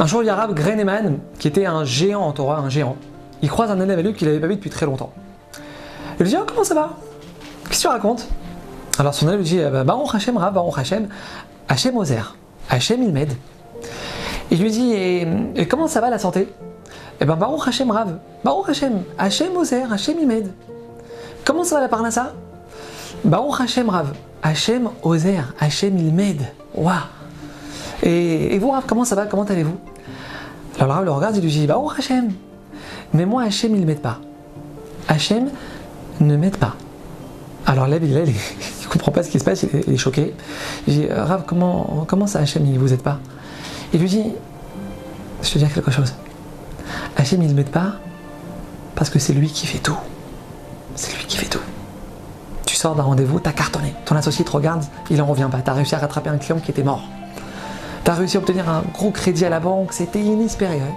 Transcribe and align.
Un 0.00 0.06
jour, 0.06 0.22
Rav 0.24 0.54
Greneman, 0.54 1.18
qui 1.38 1.48
était 1.48 1.66
un 1.66 1.84
géant 1.84 2.22
en 2.22 2.32
Torah, 2.32 2.58
un 2.58 2.68
géant. 2.68 2.96
Il 3.42 3.50
croise 3.50 3.70
un 3.70 3.80
élève 3.80 3.98
à 3.98 4.02
lui 4.02 4.14
qu'il 4.14 4.28
n'avait 4.28 4.40
pas 4.40 4.46
vu 4.46 4.54
depuis 4.54 4.70
très 4.70 4.86
longtemps. 4.86 5.12
Il 6.18 6.22
lui 6.22 6.30
dit 6.30 6.36
Oh, 6.38 6.44
comment 6.46 6.62
ça 6.62 6.74
va? 6.74 6.90
Qu'est-ce 7.68 7.78
que 7.78 7.82
tu 7.82 7.88
racontes? 7.88 8.28
Alors 8.98 9.14
son 9.14 9.26
élève 9.28 9.40
lui 9.40 9.44
dit 9.44 9.60
bah, 9.72 9.84
Baruch 9.84 10.14
Hashem, 10.14 10.36
Rav, 10.36 10.54
Baruch 10.54 10.78
Hashem, 10.78 11.08
Hashem 11.68 11.96
Ozer, 11.96 12.36
Hashem 12.70 13.02
il 13.02 13.12
m'aide. 13.12 13.32
Il 14.50 14.60
lui 14.60 14.70
dit 14.70 14.92
et, 14.92 15.68
comment 15.68 15.88
ça 15.88 16.00
va 16.00 16.10
la 16.10 16.18
santé? 16.18 16.48
Eh 17.20 17.24
ben 17.24 17.36
Baruch 17.36 17.66
Hashem, 17.66 17.90
Rav, 17.90 18.18
Baruch 18.44 18.68
Hashem, 18.68 19.02
Hashem 19.18 19.56
Ozer, 19.56 19.92
Hashem 19.92 20.16
il 20.20 20.26
m'aide. 20.26 20.52
Comment 21.44 21.64
ça 21.64 21.76
va 21.76 21.82
la 21.82 21.88
parnassa? 21.88 22.34
Baruch 23.24 23.60
Hashem, 23.60 23.88
Rav, 23.88 24.12
Hashem 24.42 24.90
Ozer, 25.02 25.54
Hashem 25.60 25.98
il 25.98 26.12
m'aide. 26.12 26.42
Waouh 26.74 27.17
et, 28.02 28.58
vous, 28.58 28.70
Rav, 28.70 28.84
comment 28.86 29.04
ça 29.04 29.14
va? 29.14 29.26
Comment 29.26 29.44
allez-vous? 29.44 29.76
Alors 30.78 30.96
Rav 30.96 31.04
le 31.04 31.10
regarde 31.10 31.36
et 31.36 31.40
lui 31.40 31.50
dit 31.50 31.66
Baruch 31.66 31.98
Hashem, 31.98 32.30
mais 33.12 33.26
moi 33.26 33.42
Hashem 33.42 33.74
il 33.74 33.80
ne 33.80 33.86
m'aide 33.86 34.00
pas. 34.00 34.20
Hachem 35.08 35.48
ne 36.20 36.36
m'aide 36.36 36.56
pas. 36.56 36.74
Alors 37.66 37.86
là, 37.86 37.96
il 38.00 38.10
ne 38.10 38.32
comprend 38.88 39.12
pas 39.12 39.22
ce 39.22 39.30
qui 39.30 39.38
se 39.38 39.44
passe, 39.44 39.64
il 39.64 39.92
est, 39.92 39.96
choqué. 39.96 40.34
Il 40.86 40.94
dit, 40.94 41.06
Rav, 41.08 41.44
comment, 41.46 42.04
comment 42.06 42.26
ça 42.26 42.40
Hachem, 42.40 42.64
il 42.66 42.74
ne 42.74 42.78
vous 42.78 42.92
aide 42.92 43.02
pas? 43.02 43.18
Il 43.92 44.00
lui 44.00 44.08
dit, 44.08 44.24
je 45.42 45.50
te 45.50 45.58
dire 45.58 45.72
quelque 45.72 45.90
chose. 45.90 46.14
Hachem, 47.16 47.42
il 47.42 47.48
ne 47.48 47.54
m'aide 47.54 47.70
pas 47.70 47.94
parce 48.94 49.10
que 49.10 49.18
c'est 49.18 49.32
lui 49.32 49.48
qui 49.48 49.66
fait 49.66 49.78
tout. 49.78 49.98
C'est 50.94 51.16
lui 51.16 51.24
qui 51.26 51.36
fait 51.36 51.46
tout. 51.46 51.60
Tu 52.66 52.76
sors 52.76 52.94
d'un 52.94 53.02
rendez-vous, 53.02 53.40
t'as 53.40 53.52
cartonné. 53.52 53.94
Ton 54.04 54.16
associé 54.16 54.44
te 54.44 54.50
regarde, 54.50 54.84
il 55.10 55.16
n'en 55.16 55.26
revient 55.26 55.48
pas. 55.50 55.58
T'as 55.58 55.72
réussi 55.72 55.94
à 55.94 55.98
rattraper 55.98 56.30
un 56.30 56.38
client 56.38 56.58
qui 56.58 56.70
était 56.70 56.82
mort. 56.82 57.02
T'as 58.04 58.14
réussi 58.14 58.36
à 58.36 58.40
obtenir 58.40 58.68
un 58.68 58.82
gros 58.94 59.10
crédit 59.10 59.44
à 59.44 59.50
la 59.50 59.60
banque, 59.60 59.92
c'était 59.92 60.20
inespéré. 60.20 60.80
hein. 60.80 60.94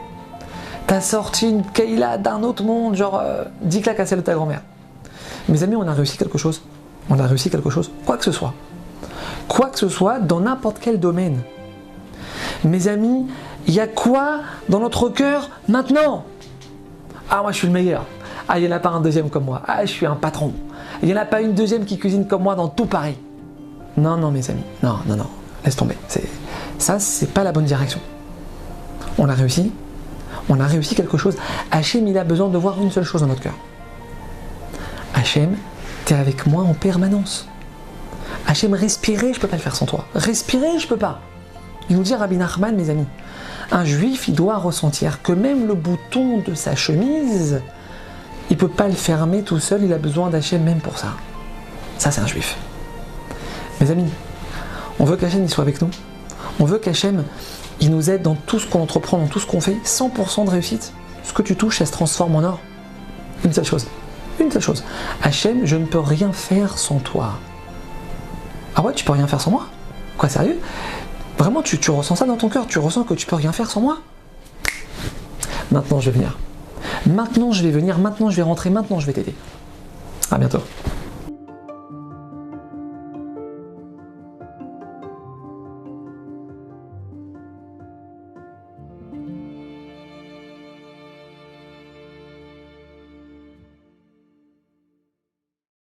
T'as 0.88 1.02
sorti 1.02 1.50
une 1.50 1.64
Kayla 1.64 2.18
d'un 2.18 2.44
autre 2.44 2.64
monde, 2.64 2.96
genre 2.96 3.20
euh, 3.24 3.44
10 3.62 3.82
claques 3.82 4.00
à 4.00 4.06
celle 4.06 4.20
de 4.20 4.24
ta 4.24 4.34
grand-mère. 4.34 4.62
Mes 5.50 5.64
amis, 5.64 5.76
on 5.76 5.88
a 5.88 5.94
réussi 5.94 6.18
quelque 6.18 6.38
chose. 6.38 6.62
On 7.10 7.20
a 7.20 7.26
réussi 7.26 7.50
quelque 7.50 7.70
chose. 7.70 7.92
Quoi 8.06 8.18
que 8.18 8.24
ce 8.24 8.32
soit. 8.32 8.54
Quoi 9.48 9.68
que 9.70 9.80
ce 9.80 9.90
soit, 9.90 10.20
dans 10.20 10.40
n'importe 10.40 10.78
quel 10.80 11.00
domaine. 11.00 11.40
Mes 12.64 12.88
amis, 12.88 13.28
il 13.68 13.74
y 13.74 13.80
a 13.80 13.88
quoi 13.88 14.40
dans 14.70 14.80
notre 14.80 15.10
cœur 15.10 15.50
maintenant? 15.68 16.24
Ah, 17.30 17.42
moi 17.42 17.52
je 17.52 17.58
suis 17.58 17.68
le 17.68 17.74
meilleur. 17.74 18.06
Ah, 18.48 18.60
il 18.60 18.66
n'y 18.68 18.72
en 18.74 18.76
a 18.76 18.80
pas 18.80 18.90
un 18.90 19.02
deuxième 19.02 19.30
comme 19.30 19.46
moi. 19.46 19.62
Ah, 19.68 19.86
je 19.86 19.92
suis 19.92 20.06
un 20.06 20.16
patron. 20.16 20.52
Il 21.02 21.08
n'y 21.08 21.14
en 21.14 21.22
a 21.22 21.26
pas 21.26 21.42
une 21.42 21.54
deuxième 21.54 21.86
qui 21.86 21.98
cuisine 21.98 22.28
comme 22.28 22.44
moi 22.44 22.56
dans 22.56 22.68
tout 22.68 22.86
Paris. 22.86 23.18
Non, 23.98 24.18
non, 24.18 24.32
mes 24.32 24.50
amis. 24.50 24.64
Non, 24.84 24.98
non, 25.08 25.16
non. 25.16 25.28
Laisse 25.64 25.76
tomber. 25.76 25.98
Ça, 26.78 27.00
c'est 27.00 27.32
pas 27.34 27.44
la 27.44 27.52
bonne 27.52 27.66
direction. 27.66 28.00
On 29.18 29.30
a 29.30 29.34
réussi. 29.34 29.72
On 30.50 30.60
a 30.60 30.66
réussi 30.66 30.96
quelque 30.96 31.18
chose. 31.18 31.36
Hachem, 31.72 32.08
il 32.08 32.18
a 32.18 32.24
besoin 32.24 32.50
de 32.50 32.58
voir 32.58 32.82
une 32.82 32.92
seule 32.92 33.04
chose 33.04 33.22
dans 33.22 33.28
notre 33.28 33.42
cœur. 33.42 33.56
Hachem, 35.14 35.56
t'es 36.06 36.16
avec 36.16 36.48
moi 36.48 36.64
en 36.64 36.74
permanence. 36.74 37.48
Hachem, 38.48 38.74
respirer, 38.74 39.34
je 39.34 39.40
peux 39.40 39.48
pas 39.48 39.58
le 39.58 39.62
faire 39.62 39.76
sans 39.76 39.86
toi. 39.86 40.06
Respirer, 40.16 40.80
je 40.80 40.88
peux 40.88 40.98
pas. 40.98 41.22
Il 41.90 41.98
nous 41.98 42.04
dit 42.04 42.16
Rabbi 42.16 42.38
Nachman, 42.38 42.76
mes 42.76 42.90
amis, 42.90 43.06
un 43.72 43.86
juif, 43.86 44.28
il 44.28 44.34
doit 44.34 44.58
ressentir 44.58 45.22
que 45.22 45.32
même 45.32 45.68
le 45.68 45.76
bouton 45.76 46.40
de 46.46 46.54
sa 46.54 46.76
chemise, 46.76 47.62
il 48.50 48.58
peut 48.58 48.68
pas 48.68 48.88
le 48.88 48.94
fermer 48.94 49.44
tout 49.44 49.60
seul, 49.60 49.84
il 49.84 49.94
a 49.94 49.98
besoin 49.98 50.30
d'Hachem 50.30 50.64
même 50.64 50.80
pour 50.80 50.98
ça. 50.98 51.14
Ça, 51.98 52.12
c'est 52.12 52.22
un 52.22 52.28
juif. 52.28 52.58
Mes 53.80 53.92
amis, 53.92 54.10
on 55.02 55.06
veut 55.06 55.18
qu'Hachem 55.18 55.46
soit 55.50 55.64
avec 55.64 55.82
nous. 55.82 55.90
On 56.60 56.66
veut 56.66 56.78
qu'Hachem 56.78 57.26
il 57.82 57.90
nous 57.90 58.12
aide 58.12 58.22
dans 58.22 58.36
tout 58.36 58.60
ce 58.60 58.68
qu'on 58.68 58.80
entreprend, 58.80 59.18
dans 59.18 59.28
tout 59.28 59.40
ce 59.40 59.48
qu'on 59.48 59.60
fait. 59.60 59.76
100% 59.84 60.46
de 60.46 60.52
réussite. 60.52 60.94
Ce 61.24 61.34
que 61.34 61.42
tu 61.42 61.56
touches, 61.56 61.80
ça 61.80 61.88
se 61.88 61.92
transforme 61.92 62.36
en 62.36 62.44
or. 62.44 62.60
Une 63.44 63.52
seule 63.52 63.66
chose. 63.66 63.88
Une 64.40 64.52
seule 64.52 64.62
chose. 64.62 64.84
Hachem, 65.24 65.66
je 65.66 65.76
ne 65.76 65.86
peux 65.86 66.00
rien 66.00 66.32
faire 66.32 66.78
sans 66.78 67.00
toi. 67.00 67.40
Ah 68.76 68.84
ouais, 68.84 68.94
tu 68.94 69.04
peux 69.04 69.14
rien 69.14 69.26
faire 69.26 69.42
sans 69.42 69.50
moi? 69.50 69.66
Quoi, 70.18 70.30
sérieux? 70.30 70.60
Vraiment, 71.40 71.64
tu, 71.64 71.80
tu 71.80 71.90
ressens 71.90 72.18
ça 72.18 72.26
dans 72.26 72.38
ton 72.38 72.50
cœur? 72.50 72.68
Tu 72.68 72.78
ressens 72.78 73.04
que 73.04 73.16
tu 73.16 73.26
peux 73.26 73.36
rien 73.36 73.52
faire 73.52 73.70
sans 73.70 73.82
moi? 73.82 73.98
Maintenant, 75.72 76.00
je 76.00 76.12
vais 76.12 76.18
venir. 76.20 76.38
Maintenant, 77.08 77.52
je 77.52 77.64
vais 77.64 77.72
venir. 77.72 77.98
Maintenant, 77.98 78.30
je 78.30 78.36
vais 78.36 78.44
rentrer. 78.44 78.70
Maintenant, 78.70 79.00
je 79.00 79.08
vais 79.08 79.14
t'aider. 79.14 79.34
À 80.30 80.38
bientôt. 80.38 80.62